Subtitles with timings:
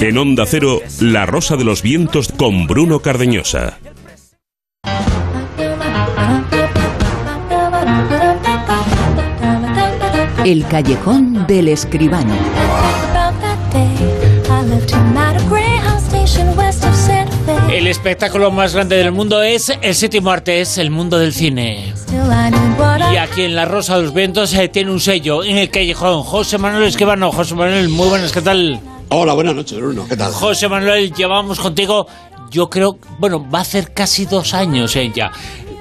[0.00, 3.78] En Onda Cero, La Rosa de los Vientos con Bruno Cardeñosa.
[10.44, 12.34] El callejón del escribano.
[17.70, 21.94] El espectáculo más grande del mundo es el séptimo arte, es el mundo del cine.
[23.12, 26.22] Y aquí en La Rosa de los Vientos eh, tiene un sello en el callejón.
[26.22, 27.30] José Manuel Escribano.
[27.30, 28.80] José Manuel, muy buenas, ¿qué tal?
[29.14, 30.06] Hola, buenas noches, Bruno.
[30.08, 30.32] ¿Qué tal?
[30.32, 32.06] José Manuel, llevamos contigo,
[32.50, 35.30] yo creo, bueno, va a ser casi dos años ella.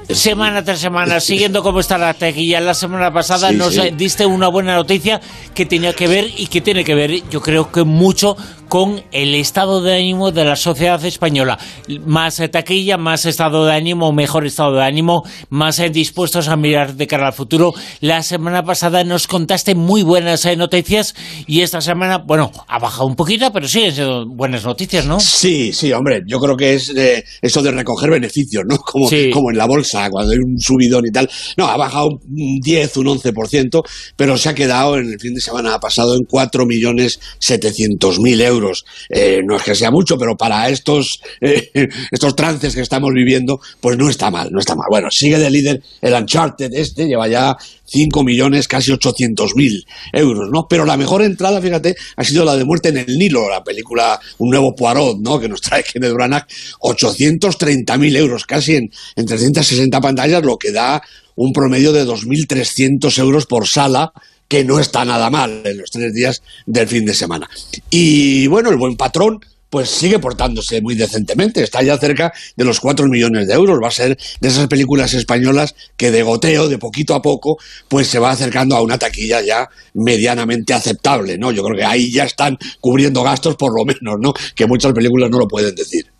[0.10, 2.60] Semana tras semana, siguiendo cómo está la tequilla.
[2.60, 3.80] La semana pasada Sí, nos sí.
[3.82, 5.22] eh, diste una buena noticia
[5.54, 8.36] que tenía que ver y que tiene que ver, yo creo que mucho
[8.72, 11.60] con el estado de ánimo de la sociedad española.
[12.06, 16.56] Más eh, taquilla, más estado de ánimo, mejor estado de ánimo, más eh, dispuestos a
[16.56, 17.74] mirar de cara al futuro.
[18.00, 21.16] La semana pasada nos contaste muy buenas eh, noticias
[21.48, 25.20] y esta semana, bueno, ha bajado un poquito, pero siguen siendo buenas noticias, ¿no?
[25.20, 28.78] Sí, sí, hombre, yo creo que es eh, eso de recoger beneficios, ¿no?
[28.86, 29.32] Como, Sí.
[29.34, 31.30] como en la bolsa, cuando hay un subidón y tal.
[31.58, 33.82] No, ha bajado un 10, un 11%,
[34.16, 38.61] pero se ha quedado en el fin de semana pasado en 4.700.000 euros.
[39.10, 43.60] Eh, no es que sea mucho, pero para estos, eh, estos trances que estamos viviendo,
[43.80, 44.88] pues no está mal, no está mal.
[44.90, 50.50] Bueno, sigue de líder el Uncharted este, lleva ya 5 millones, casi 800 mil euros,
[50.52, 50.68] ¿no?
[50.70, 54.20] Pero la mejor entrada, fíjate, ha sido la de Muerte en el Nilo, la película
[54.38, 55.40] Un nuevo Poirot, ¿no?
[55.40, 56.48] Que nos trae Kenneth Branagh,
[56.80, 61.02] 830 mil euros, casi en, en 360 pantallas, lo que da
[61.36, 64.14] un promedio de 2.300 euros por sala,
[64.52, 67.50] que no está nada mal en los tres días del fin de semana.
[67.90, 69.40] Y bueno, el buen patrón,
[69.70, 71.64] pues sigue portándose muy decentemente.
[71.64, 73.80] Está ya cerca de los 4 millones de euros.
[73.82, 78.08] Va a ser de esas películas españolas que de goteo, de poquito a poco, pues
[78.08, 81.54] se va acercando a una taquilla ya medianamente aceptable, ¿no?
[81.54, 84.34] Yo creo que ahí ya están cubriendo gastos por lo menos, ¿no?
[84.54, 86.11] Que muchas películas no lo pueden decir.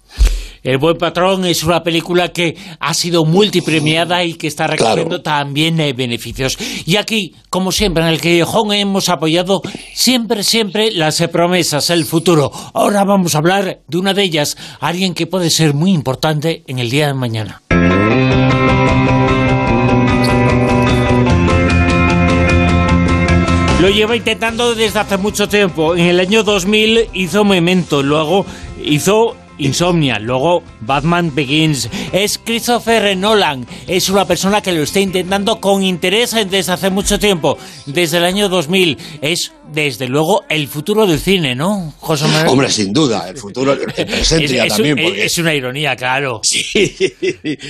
[0.64, 5.80] El Buen Patrón es una película que ha sido multipremiada y que está recogiendo también
[5.80, 6.56] eh, beneficios.
[6.86, 9.64] Y aquí, como siempre, en el Callejón hemos apoyado
[9.96, 12.52] siempre, siempre las eh, promesas, el futuro.
[12.76, 16.78] Ahora vamos a hablar de una de ellas, alguien que puede ser muy importante en
[16.78, 17.64] el día de mañana.
[23.82, 25.96] Lo lleva intentando desde hace mucho tiempo.
[25.96, 28.46] En el año 2000 hizo Memento, luego
[28.84, 29.36] hizo
[29.66, 31.90] Insomnia, luego Batman Begins.
[32.12, 33.66] Es Christopher Nolan.
[33.88, 38.26] Es una persona que lo está intentando con interés desde hace mucho tiempo, desde el
[38.26, 38.98] año 2000.
[39.22, 42.48] Es, desde luego, el futuro del cine, ¿no, José Manuel?
[42.48, 44.98] Hombre, sin duda, el futuro, el presente es, ya es- también.
[45.00, 46.42] es- porque- es una ironía, claro.
[46.52, 46.94] Sí,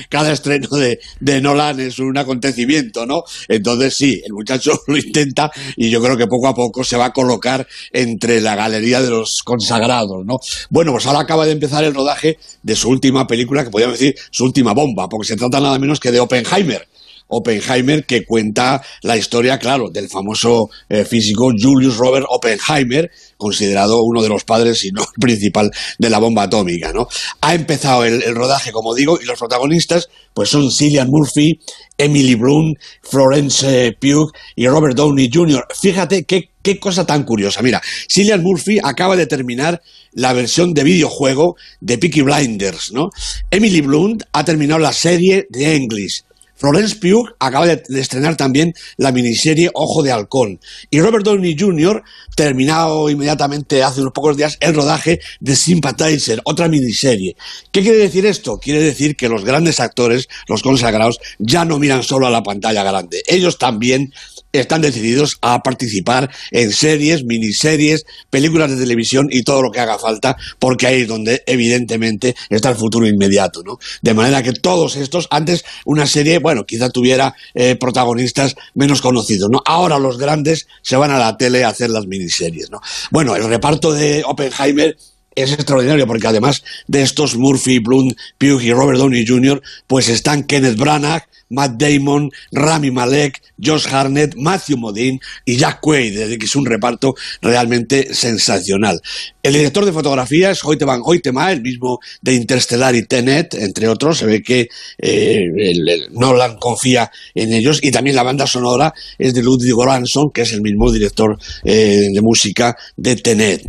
[0.09, 3.23] cada estreno de, de Nolan es un acontecimiento, ¿no?
[3.47, 7.05] Entonces sí, el muchacho lo intenta y yo creo que poco a poco se va
[7.05, 10.39] a colocar entre la galería de los consagrados, ¿no?
[10.69, 14.15] Bueno, pues ahora acaba de empezar el rodaje de su última película, que podríamos decir
[14.29, 16.87] su última bomba, porque se trata nada menos que de Oppenheimer.
[17.31, 24.21] Oppenheimer, que cuenta la historia, claro, del famoso eh, físico Julius Robert Oppenheimer, considerado uno
[24.21, 27.07] de los padres, si no el principal, de la bomba atómica, ¿no?
[27.41, 31.59] Ha empezado el, rodaje, como digo, y los protagonistas, pues son Cillian Murphy,
[31.97, 35.65] Emily Blunt, Florence Pugh y Robert Downey Jr.
[35.79, 37.61] Fíjate qué, qué cosa tan curiosa.
[37.61, 39.81] Mira, Cillian Murphy acaba de terminar
[40.13, 43.09] la versión de videojuego de Peaky Blinders, ¿no?
[43.49, 46.23] Emily Blunt ha terminado la serie de English.
[46.61, 50.59] Florence Pugh acaba de, de estrenar también la miniserie Ojo de Halcón.
[50.91, 52.03] Y Robert Downey Jr.
[52.35, 57.35] terminado inmediatamente hace unos pocos días el rodaje de Sympathizer, otra miniserie.
[57.71, 58.59] ¿Qué quiere decir esto?
[58.59, 62.83] Quiere decir que los grandes actores, los consagrados, ya no miran solo a la pantalla
[62.83, 63.23] grande.
[63.25, 64.13] Ellos también
[64.51, 69.97] están decididos a participar en series, miniseries, películas de televisión y todo lo que haga
[69.97, 73.79] falta, porque ahí es donde evidentemente está el futuro inmediato, ¿no?
[74.01, 79.49] De manera que todos estos, antes una serie, bueno, quizá tuviera eh, protagonistas menos conocidos,
[79.49, 79.61] ¿no?
[79.65, 82.81] Ahora los grandes se van a la tele a hacer las miniseries, ¿no?
[83.11, 84.97] Bueno, el reparto de Oppenheimer
[85.35, 90.43] es extraordinario porque además de estos Murphy, Blunt, Pugh y Robert Downey Jr., pues están
[90.43, 96.39] Kenneth Branagh, Matt Damon, Rami Malek, Josh Harnett, Matthew Modine y Jack Quaid, es decir,
[96.39, 98.99] que es un reparto realmente sensacional.
[99.43, 103.87] El director de fotografía es Hoyte Van Hoytema, el mismo de Interstellar y Tenet, entre
[103.87, 104.17] otros.
[104.19, 104.67] Se ve que
[104.97, 110.31] eh, el- Nolan confía en ellos y también la banda sonora es de Ludwig Göransson,
[110.31, 113.63] que es el mismo director eh, de música de Tenet.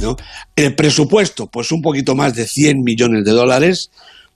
[0.57, 3.91] El presupuesto, pues un poquito más de 100 millones de dólares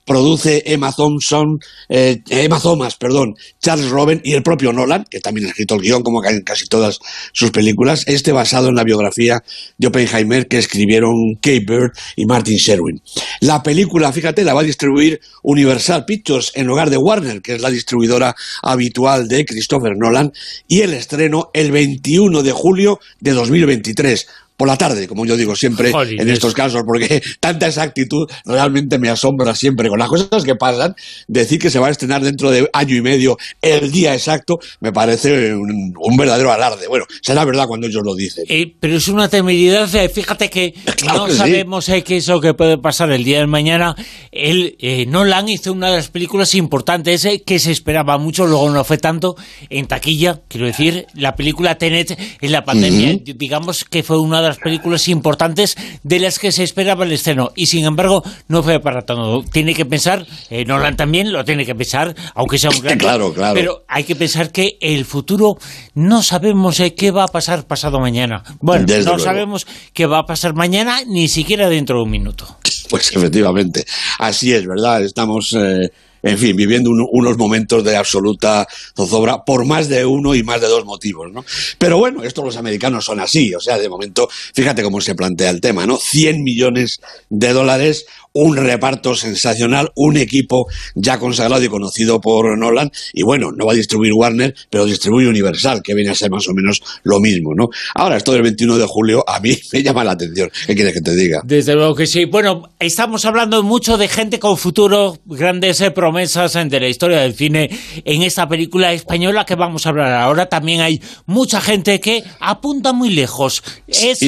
[0.07, 1.59] produce Emma Thompson,
[1.89, 5.81] eh, Emma Thomas, perdón, Charles Robin y el propio Nolan, que también ha escrito el
[5.81, 6.99] guion como en casi todas
[7.33, 9.43] sus películas, este basado en la biografía
[9.77, 13.01] de Oppenheimer que escribieron Kate Bird y Martin Sherwin.
[13.41, 17.61] La película, fíjate, la va a distribuir Universal Pictures en lugar de Warner, que es
[17.61, 20.31] la distribuidora habitual de Christopher Nolan,
[20.67, 24.27] y el estreno el 21 de julio de 2023
[24.57, 29.09] por la tarde, como yo digo siempre en estos casos, porque tanta exactitud realmente me
[29.09, 29.87] asombra siempre.
[29.87, 30.95] Con las cosas que pasan,
[31.27, 34.91] decir que se va a estrenar dentro de año y medio el día exacto me
[34.91, 36.87] parece un, verdadero alarde.
[36.87, 38.45] Bueno, será verdad cuando ellos lo dicen.
[38.49, 40.73] Eh, pero es una temeridad, eh, fíjate que
[41.05, 43.95] no sabemos eh, qué es lo que puede pasar el día de mañana.
[44.31, 44.75] El
[45.07, 49.35] Nolan hizo una de las películas importantes que se esperaba mucho, luego no fue tanto
[49.69, 54.46] en taquilla, quiero decir, la película Tenet en la pandemia, digamos que fue una de
[54.47, 58.79] las películas importantes de las que se esperaba el estreno y sin embargo no fue
[58.79, 59.43] para todo.
[59.43, 62.97] Tiene que pensar, eh, Nolan también lo tiene que pensar, aunque sea un gran...
[62.97, 63.53] claro, claro.
[63.53, 65.57] Pero hay que pensar que el futuro
[65.93, 68.43] no sabemos eh, qué va a pasar pasado mañana.
[68.59, 72.57] Bueno, no sabemos qué va a pasar mañana ni siquiera dentro de un minuto.
[72.89, 73.85] Pues efectivamente,
[74.19, 75.03] así es, ¿verdad?
[75.03, 75.53] Estamos...
[75.53, 75.91] Eh,
[76.27, 80.67] en fin, viviendo unos momentos de absoluta zozobra por más de uno y más de
[80.67, 81.45] dos motivos, ¿no?
[81.77, 85.49] Pero bueno, estos los americanos son así, o sea, de momento, fíjate cómo se plantea
[85.49, 85.97] el tema, ¿no?
[85.97, 92.91] 100 millones de dólares, un reparto sensacional, un equipo ya consagrado y conocido por Nolan,
[93.13, 96.47] y bueno, no va a distribuir Warner, pero distribuye Universal, que viene a ser más
[96.47, 97.69] o menos lo mismo, ¿no?
[97.95, 100.51] Ahora, esto del 21 de julio a mí me llama la atención.
[100.67, 101.41] ¿Qué quieres que te diga?
[101.43, 102.25] Desde luego que sí.
[102.25, 107.35] Bueno, estamos hablando mucho de gente con futuro, grandes eh, promesas de la historia del
[107.35, 107.69] cine
[108.03, 110.47] en esta película española que vamos a hablar ahora.
[110.47, 113.63] También hay mucha gente que apunta muy lejos.
[113.87, 114.19] Es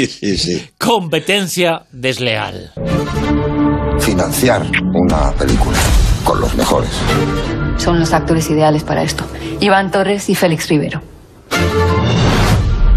[0.78, 2.74] competencia desleal
[4.00, 5.78] financiar una película
[6.24, 6.92] con los mejores.
[7.78, 9.24] Son los actores ideales para esto.
[9.60, 11.02] Iván Torres y Félix Rivero.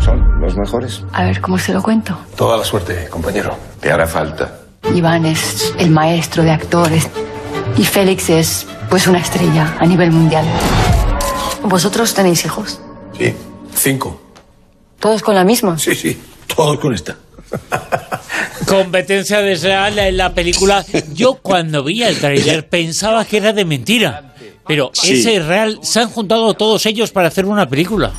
[0.01, 1.03] ¿Son los mejores?
[1.13, 2.17] A ver, ¿cómo se lo cuento?
[2.37, 3.57] Toda la suerte, compañero.
[3.81, 4.59] Te hará falta.
[4.95, 7.09] Iván es el maestro de actores
[7.77, 10.45] y Félix es, pues, una estrella a nivel mundial.
[11.63, 12.79] ¿Vosotros tenéis hijos?
[13.19, 13.33] Sí,
[13.75, 14.21] cinco.
[15.01, 15.79] ¿Todos con la misma?
[15.79, 16.21] Sí, sí,
[16.55, 17.17] todos con esta.
[18.69, 20.85] Competencia desleal en la película.
[21.15, 24.35] Yo cuando vi el trailer pensaba que era de mentira.
[24.67, 25.79] Pero ese es real.
[25.81, 28.13] Se han juntado todos ellos para hacer una película.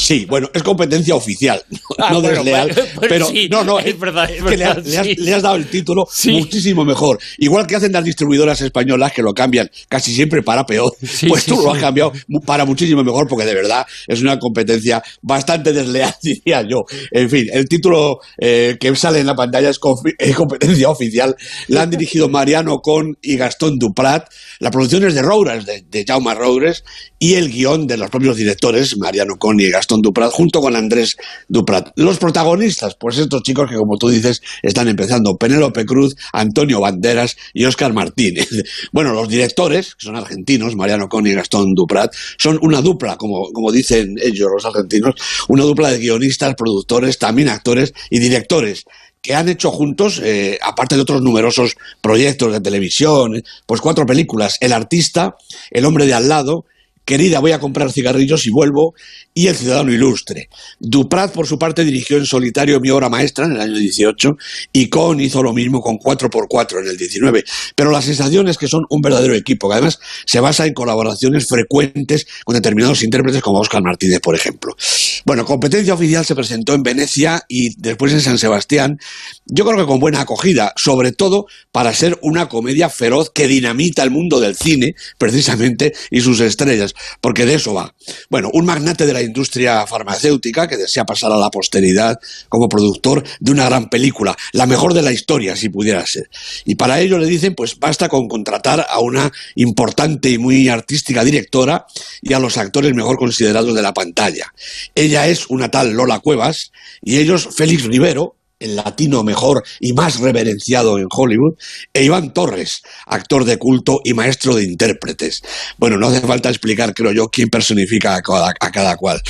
[0.00, 1.62] Sí, bueno, es competencia oficial,
[1.98, 6.86] no ah, desleal, pero no, no, es, verdad, que le, has, dado el título muchísimo
[6.86, 7.18] mejor.
[7.36, 10.94] Igual que hacen las distribuidoras españolas que lo cambian casi siempre para peor,
[11.28, 12.12] pues tú lo has cambiado
[12.46, 16.84] para muchísimo mejor porque de verdad es una competencia bastante desleal, diría yo.
[17.10, 21.36] En fin, el título eh, que sale en la pantalla es, competencia oficial.
[21.68, 24.28] La han dirigido Mariano Con y Gastón Duprat.
[24.60, 26.84] La producción es de Roures, de, de Jaume Roures,
[27.22, 31.18] y el guion de los propios directores, Mariano Con y Gastón Duprat, junto con Andrés
[31.48, 31.90] Duprat.
[31.96, 35.36] Los protagonistas, pues estos chicos que, como tú dices, están empezando.
[35.36, 38.48] Penélope Cruz, Antonio Banderas y Óscar Martínez.
[38.92, 43.52] Bueno, los directores, que son argentinos, Mariano Coni y Gastón Duprat, son una dupla, como,
[43.52, 45.14] como dicen ellos los argentinos,
[45.48, 48.84] una dupla de guionistas, productores, también actores y directores
[49.20, 54.56] que han hecho juntos, eh, aparte de otros numerosos proyectos de televisión, pues cuatro películas,
[54.60, 55.36] El artista,
[55.70, 56.64] El hombre de al lado,
[57.10, 58.94] Querida, voy a comprar cigarrillos y vuelvo,
[59.34, 60.48] y El ciudadano ilustre.
[60.78, 64.36] Duprat, por su parte, dirigió en solitario mi obra maestra en el año 18,
[64.72, 67.42] y Cohn hizo lo mismo con 4x4 en el 19.
[67.74, 71.48] Pero la sensación es que son un verdadero equipo, que además se basa en colaboraciones
[71.48, 74.76] frecuentes con determinados intérpretes como Oscar Martínez, por ejemplo.
[75.24, 79.00] Bueno, Competencia Oficial se presentó en Venecia y después en San Sebastián,
[79.46, 84.04] yo creo que con buena acogida, sobre todo para ser una comedia feroz que dinamita
[84.04, 87.94] el mundo del cine, precisamente, y sus estrellas porque de eso va.
[88.28, 93.24] Bueno, un magnate de la industria farmacéutica que desea pasar a la posteridad como productor
[93.40, 96.28] de una gran película, la mejor de la historia, si pudiera ser.
[96.64, 101.24] Y para ello le dicen, pues basta con contratar a una importante y muy artística
[101.24, 101.86] directora
[102.22, 104.52] y a los actores mejor considerados de la pantalla.
[104.94, 110.20] Ella es una tal Lola Cuevas y ellos Félix Rivero, el latino mejor y más
[110.20, 111.54] reverenciado en Hollywood,
[111.92, 115.42] e Iván Torres, actor de culto y maestro de intérpretes.
[115.78, 119.20] Bueno, no hace falta explicar, creo yo, quién personifica a cada, a cada cual.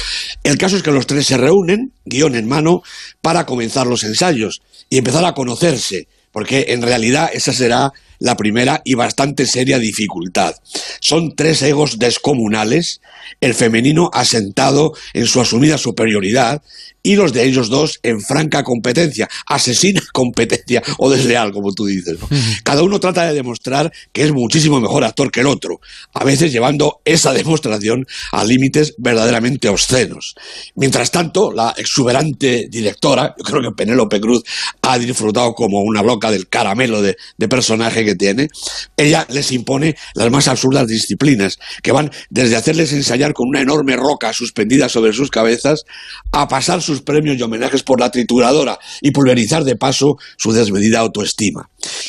[0.42, 2.82] El caso es que los tres se reúnen, guion en mano,
[3.22, 8.80] para comenzar los ensayos y empezar a conocerse, porque en realidad esa será la primera
[8.84, 10.54] y bastante seria dificultad.
[11.00, 13.00] Son tres egos descomunales,
[13.40, 16.62] el femenino asentado en su asumida superioridad
[17.02, 22.18] y los de ellos dos en franca competencia, asesina competencia o desleal, como tú dices.
[22.20, 22.28] ¿no?
[22.62, 25.80] Cada uno trata de demostrar que es muchísimo mejor actor que el otro,
[26.12, 30.34] a veces llevando esa demostración a límites verdaderamente obscenos.
[30.74, 34.42] Mientras tanto, la exuberante directora, yo creo que Penélope Cruz
[34.82, 38.48] ha disfrutado como una bloca del caramelo de, de personaje que tiene,
[38.96, 43.96] ella les impone las más absurdas disciplinas, que van desde hacerles ensayar con una enorme
[43.96, 45.84] roca suspendida sobre sus cabezas
[46.32, 51.00] a pasar sus premios y homenajes por la trituradora y pulverizar de paso su desmedida
[51.00, 51.68] autoestima.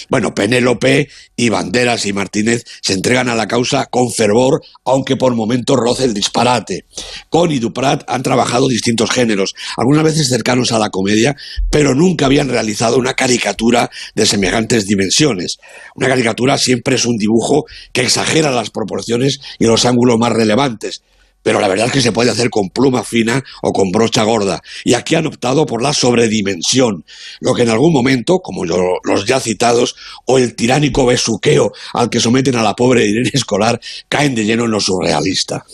[0.09, 5.35] Bueno, Penélope y Banderas y Martínez se entregan a la causa con fervor, aunque por
[5.35, 6.85] momentos roce el disparate.
[7.29, 11.35] Con y Duprat han trabajado distintos géneros, algunas veces cercanos a la comedia,
[11.69, 15.57] pero nunca habían realizado una caricatura de semejantes dimensiones.
[15.95, 21.01] Una caricatura siempre es un dibujo que exagera las proporciones y los ángulos más relevantes,
[21.43, 24.61] pero la verdad es que se puede hacer con pluma fina o con brocha gorda.
[24.83, 27.05] Y aquí han optado por la sobredimensión,
[27.39, 29.95] lo que en algún momento, como los ya citados,
[30.25, 33.79] o el tiránico besuqueo al que someten a la pobre Irene Escolar,
[34.09, 35.65] caen de lleno en lo surrealista.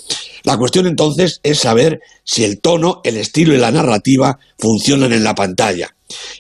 [0.44, 5.24] La cuestión entonces es saber si el tono, el estilo y la narrativa funcionan en
[5.24, 5.94] la pantalla.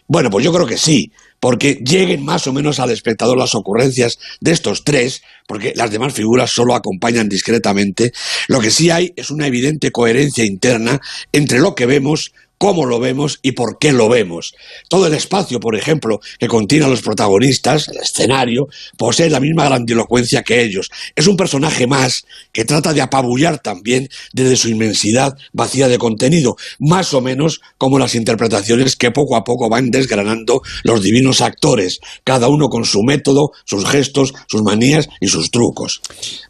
[0.07, 4.17] Bueno, pues yo creo que sí, porque lleguen más o menos al espectador las ocurrencias
[4.39, 8.11] de estos tres, porque las demás figuras solo acompañan discretamente,
[8.47, 10.99] lo que sí hay es una evidente coherencia interna
[11.31, 14.53] entre lo que vemos, cómo lo vemos y por qué lo vemos.
[14.89, 19.65] Todo el espacio, por ejemplo, que contiene a los protagonistas, el escenario, posee la misma
[19.65, 20.89] grandilocuencia que ellos.
[21.15, 26.55] Es un personaje más que trata de apabullar también desde su inmensidad vacía de contenido,
[26.79, 31.99] más o menos como las interpretaciones que poco a poco van desgranando los divinos actores,
[32.23, 36.01] cada uno con su método, sus gestos, sus manías y sus trucos.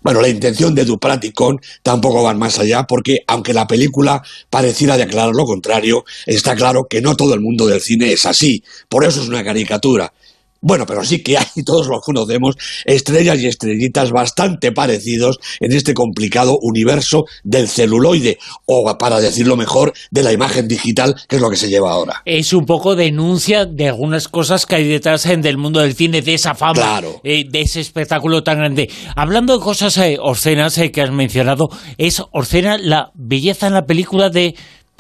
[0.02, 4.22] Bueno, la intención de Duprat y Con tampoco van más allá porque, aunque la película
[4.50, 8.64] pareciera declarar lo contrario, está claro que no todo el mundo del cine es así.
[8.90, 10.12] Por eso es una caricatura.
[10.60, 15.94] Bueno, pero sí que hay, todos los conocemos, estrellas y estrellitas bastante parecidos en este
[15.94, 21.52] complicado universo del celuloide, o para decirlo mejor, de la imagen digital, que es lo
[21.52, 22.24] que se lleva ahora.
[22.26, 26.24] Es un poco denuncia de algunas cosas que hay detrás eh, del mundo del cine,
[26.24, 27.22] de esa fama, Claro.
[27.24, 28.90] eh, de ese espectáculo tan grande.
[29.16, 33.86] Hablando de cosas eh, obscenas eh, que has mencionado, es obscena la belleza en la
[33.86, 34.56] película de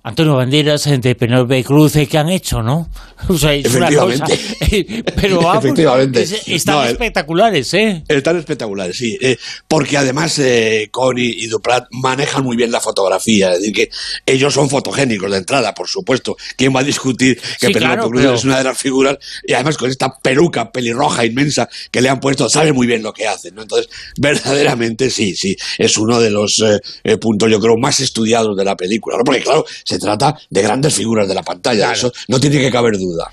[0.07, 2.89] Antonio Banderas, eh, de Penélope Cruz, eh, que han hecho, ¿no?
[3.29, 4.25] O sea, es una cosa...
[4.25, 4.99] Efectivamente.
[4.99, 6.21] eh, pero vamos, Efectivamente.
[6.21, 8.03] es- están No, espectaculares, ¿eh?
[8.07, 9.17] Están espectaculares, sí.
[9.19, 9.37] Eh,
[9.67, 13.51] porque además eh, Connie y Duprat manejan muy bien la fotografía.
[13.53, 13.89] Es decir, que
[14.25, 16.37] ellos son fotogénicos de entrada, por supuesto.
[16.55, 19.17] ¿Quién va a discutir que Sí, Penélope claro, Cruz pero- es una de las figuras?
[19.45, 23.11] Y además con esta peluca pelirroja inmensa que le han puesto, sabe muy bien lo
[23.13, 23.55] que hacen.
[23.55, 23.63] ¿no?
[23.63, 25.55] Entonces, verdaderamente sí, sí.
[25.77, 29.17] Es uno de los eh, eh, puntos, yo creo, más estudiados de la película.
[29.17, 29.23] ¿no?
[29.23, 31.91] Porque, claro, se trata de grandes figuras de la pantalla.
[31.91, 31.93] Claro.
[31.93, 33.31] Eso no tiene que caber duda.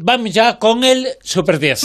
[0.00, 1.80] Vamos ya con el Super 10.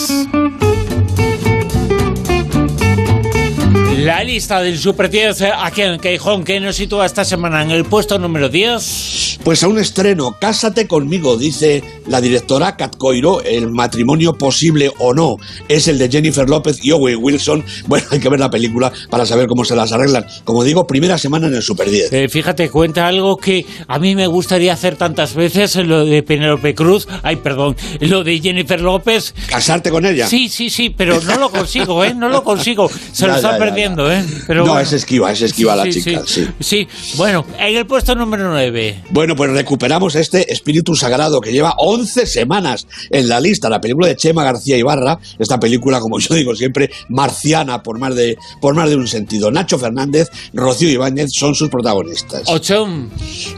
[4.04, 7.70] La lista del Super 10 eh, aquí en Queijón, que nos sitúa esta semana en
[7.70, 9.38] el puesto número 10.
[9.42, 15.14] Pues a un estreno, Cásate conmigo, dice la directora Kat Coiro, el matrimonio posible o
[15.14, 15.36] no
[15.68, 17.64] es el de Jennifer López y Owen Wilson.
[17.86, 20.26] Bueno, hay que ver la película para saber cómo se las arreglan.
[20.44, 22.12] Como digo, primera semana en el Super 10.
[22.12, 26.22] Eh, fíjate, cuenta algo que a mí me gustaría hacer tantas veces, eh, lo de
[26.22, 29.34] Penélope Cruz, ay, perdón, lo de Jennifer López.
[29.48, 30.26] ¿Casarte con ella?
[30.26, 32.14] Sí, sí, sí, pero no lo consigo, ¿eh?
[32.14, 32.90] No lo consigo.
[33.12, 34.24] Se lo Ya, está ya, ya, perdiendo, ¿eh?
[34.46, 34.80] Pero no, bueno.
[34.80, 36.46] es esquiva, es esquiva la Sí, chica, sí.
[36.60, 39.04] Sí, bueno, en el puesto número 9.
[39.10, 44.08] Bueno, pues recuperamos este espíritu sagrado que lleva 11 semanas en la lista, la película
[44.08, 48.74] de Chema García Ibarra, esta película, como yo digo siempre, marciana por más de, por
[48.74, 49.50] más de un sentido.
[49.50, 52.42] Nacho Fernández, Rocío Ibáñez son sus protagonistas.
[52.46, 52.86] 8.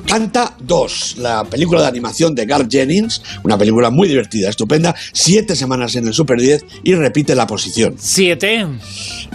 [0.06, 5.56] Canta 2, la película de animación de Garth Jennings, una película muy divertida, estupenda, siete
[5.56, 7.94] semanas en el Super 10 y repite la posición.
[7.98, 8.66] 7.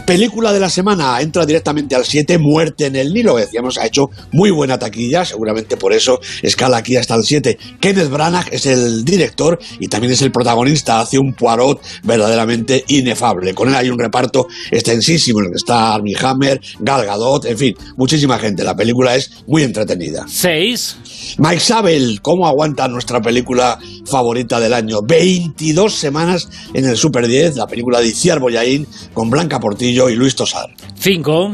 [0.06, 3.86] Película de la semana, entra directamente al 7, Muerte en el Nilo, que decíamos, ha
[3.86, 7.58] hecho muy buena taquilla, seguramente por eso escala aquí hasta el 7.
[7.80, 13.54] Kenneth Branagh es el director y también es el protagonista, hace un Poirot verdaderamente inefable.
[13.54, 17.58] Con él hay un reparto extensísimo en el que está Armie Hammer, Gal Gadot, en
[17.58, 18.64] fin, muchísima gente.
[18.64, 20.26] La película es muy entretenida.
[20.28, 20.98] 6.
[21.38, 25.02] Mike Sabel, ¿cómo aguanta nuestra película favorita del año?
[25.02, 30.16] 22 semanas en el Super 10, la película de Iciar Boyaín con Blanca Portillo y
[30.16, 30.71] Luis Tosar.
[30.96, 31.52] 5.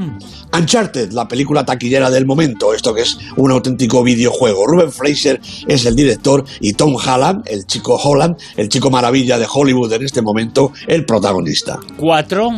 [0.53, 4.65] Uncharted, la película taquillera del momento, esto que es un auténtico videojuego.
[4.65, 9.47] Ruben Fraser es el director y Tom Holland, el chico Holland, el chico maravilla de
[9.51, 11.79] Hollywood en este momento, el protagonista.
[11.97, 12.50] Cuatro.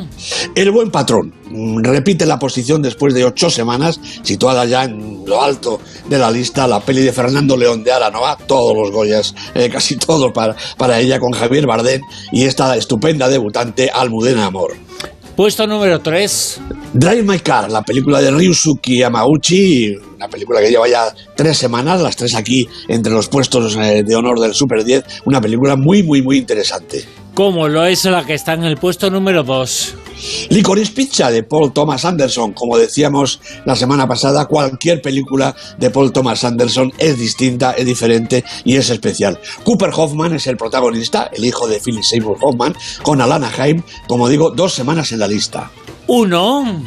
[0.55, 1.33] El buen patrón.
[1.81, 6.67] Repite la posición después de ocho semanas, situada ya en lo alto de la lista,
[6.67, 10.99] la peli de Fernando León de Aranoa, todos los Goyas, eh, casi todos para, para
[10.99, 12.01] ella, con Javier Bardem
[12.31, 14.75] y esta estupenda debutante Almudena Amor.
[15.39, 16.60] Puesto número tres.
[16.91, 22.01] Drive My Car, la película de Ryusuke Yamauchi, una película que lleva ya tres semanas,
[22.01, 26.03] las tres aquí entre los puestos eh, de honor del Super 10, una película muy,
[26.03, 27.05] muy, muy interesante.
[27.33, 29.95] Como lo es la que está en el puesto número dos.
[30.49, 32.51] Licorice Pizza de Paul Thomas Anderson.
[32.51, 38.43] Como decíamos la semana pasada, cualquier película de Paul Thomas Anderson es distinta, es diferente
[38.65, 39.39] y es especial.
[39.63, 44.27] Cooper Hoffman es el protagonista, el hijo de Philip Seymour Hoffman, con Alana Haim, como
[44.27, 45.71] digo, dos semanas en la lista.
[46.09, 46.81] Uno.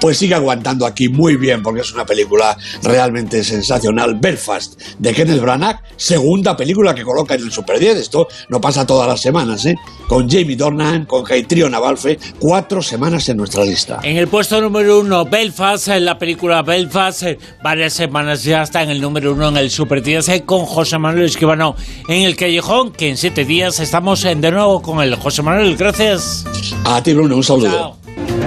[0.00, 4.14] Pues sigue aguantando aquí muy bien porque es una película realmente sensacional.
[4.14, 7.96] Belfast de Kenneth Branagh, segunda película que coloca en el Super 10.
[7.96, 9.74] Esto no pasa todas las semanas, ¿eh?
[10.06, 13.98] Con Jamie Dornan, con Caitrío Navalfe, cuatro semanas en nuestra lista.
[14.04, 18.84] En el puesto número uno, Belfast, en la película Belfast, eh, varias semanas ya está
[18.84, 21.74] en el número uno en el Super 10 eh, con José Manuel Esquivano
[22.06, 25.76] en el Callejón, que en siete días estamos eh, de nuevo con el José Manuel.
[25.76, 26.46] Gracias.
[26.84, 27.68] A ti, Bruno, un saludo.
[27.68, 27.99] Chao.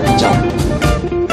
[0.05, 0.52] 这样。